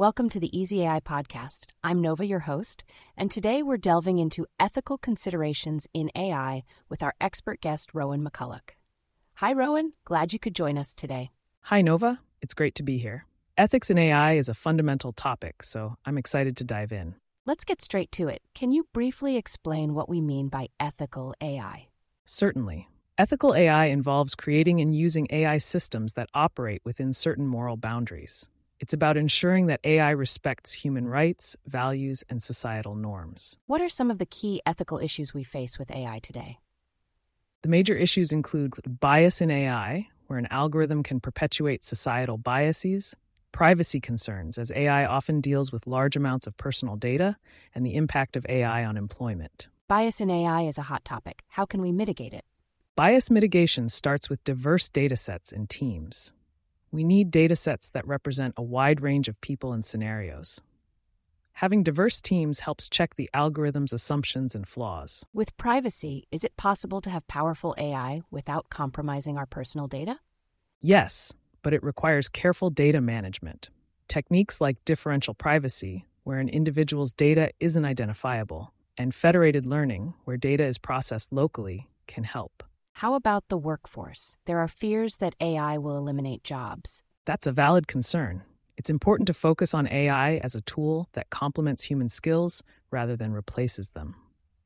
[0.00, 1.66] Welcome to the Easy AI podcast.
[1.84, 2.84] I'm Nova, your host,
[3.18, 8.70] and today we're delving into ethical considerations in AI with our expert guest, Rowan McCulloch.
[9.34, 9.92] Hi, Rowan.
[10.06, 11.32] Glad you could join us today.
[11.64, 12.18] Hi, Nova.
[12.40, 13.26] It's great to be here.
[13.58, 17.16] Ethics in AI is a fundamental topic, so I'm excited to dive in.
[17.44, 18.40] Let's get straight to it.
[18.54, 21.88] Can you briefly explain what we mean by ethical AI?
[22.24, 22.88] Certainly.
[23.18, 28.48] Ethical AI involves creating and using AI systems that operate within certain moral boundaries.
[28.80, 33.58] It's about ensuring that AI respects human rights, values, and societal norms.
[33.66, 36.60] What are some of the key ethical issues we face with AI today?
[37.60, 43.14] The major issues include bias in AI, where an algorithm can perpetuate societal biases,
[43.52, 47.36] privacy concerns, as AI often deals with large amounts of personal data,
[47.74, 49.68] and the impact of AI on employment.
[49.88, 51.42] Bias in AI is a hot topic.
[51.48, 52.46] How can we mitigate it?
[52.96, 56.32] Bias mitigation starts with diverse datasets and teams.
[56.92, 60.60] We need datasets that represent a wide range of people and scenarios.
[61.54, 65.26] Having diverse teams helps check the algorithm's assumptions and flaws.
[65.32, 70.18] With privacy, is it possible to have powerful AI without compromising our personal data?
[70.80, 73.68] Yes, but it requires careful data management.
[74.08, 80.64] Techniques like differential privacy, where an individual's data isn't identifiable, and federated learning, where data
[80.64, 82.64] is processed locally, can help.
[82.94, 84.36] How about the workforce?
[84.44, 87.02] There are fears that AI will eliminate jobs.
[87.24, 88.42] That's a valid concern.
[88.76, 93.32] It's important to focus on AI as a tool that complements human skills rather than
[93.32, 94.16] replaces them.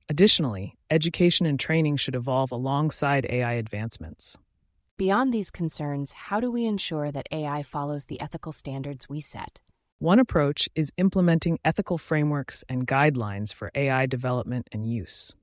[0.09, 4.37] Additionally, education and training should evolve alongside AI advancements.
[4.97, 9.61] Beyond these concerns, how do we ensure that AI follows the ethical standards we set?
[9.99, 15.35] One approach is implementing ethical frameworks and guidelines for AI development and use.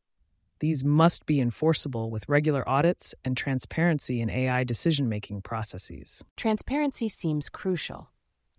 [0.61, 6.23] These must be enforceable with regular audits and transparency in AI decision making processes.
[6.37, 8.11] Transparency seems crucial.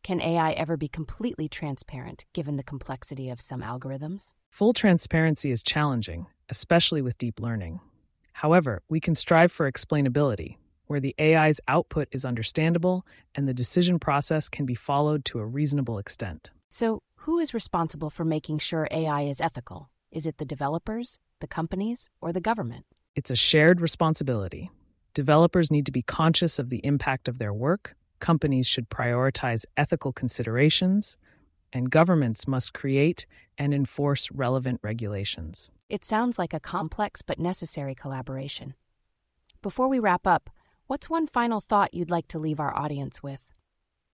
[0.03, 4.33] Can AI ever be completely transparent given the complexity of some algorithms?
[4.50, 7.78] Full transparency is challenging, especially with deep learning.
[8.33, 10.56] However, we can strive for explainability,
[10.88, 13.06] where the AI's output is understandable
[13.37, 16.50] and the decision process can be followed to a reasonable extent.
[16.69, 19.88] So, who is responsible for making sure AI is ethical?
[20.12, 22.84] Is it the developers, the companies, or the government?
[23.17, 24.71] It's a shared responsibility.
[25.15, 30.12] Developers need to be conscious of the impact of their work, companies should prioritize ethical
[30.12, 31.17] considerations,
[31.72, 35.71] and governments must create and enforce relevant regulations.
[35.89, 38.75] It sounds like a complex but necessary collaboration.
[39.62, 40.51] Before we wrap up,
[40.89, 43.41] what's one final thought you'd like to leave our audience with?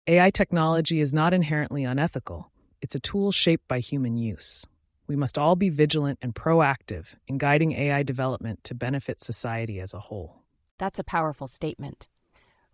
[0.07, 4.65] AI technology is not inherently unethical, it's a tool shaped by human use.
[5.09, 9.95] We must all be vigilant and proactive in guiding AI development to benefit society as
[9.95, 10.43] a whole.
[10.79, 12.09] That's a powerful statement.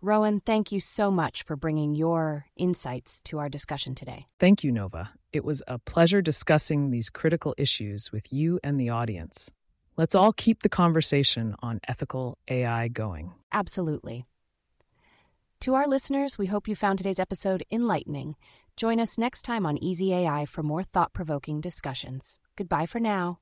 [0.01, 4.27] Rowan, thank you so much for bringing your insights to our discussion today.
[4.37, 5.11] Thank you, Nova.
[5.31, 9.51] It was a pleasure discussing these critical issues with you and the audience.
[9.97, 13.33] Let's all keep the conversation on ethical AI going.
[13.53, 14.25] Absolutely.
[15.61, 18.35] To our listeners, we hope you found today's episode enlightening.
[18.77, 22.37] Join us next time on Easy AI for more thought provoking discussions.
[22.57, 23.39] Goodbye for now.